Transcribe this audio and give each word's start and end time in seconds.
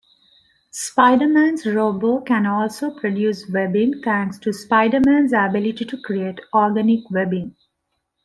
Spider-Man's 0.71 1.67
robot 1.67 2.25
can 2.25 2.47
also 2.47 2.89
produce 2.89 3.47
webbing 3.47 4.01
thanks 4.01 4.39
to 4.39 4.51
Spider-Man's 4.51 5.31
ability 5.31 5.85
to 5.85 5.95
create 6.01 6.39
organic 6.55 7.07
webbing. 7.11 7.55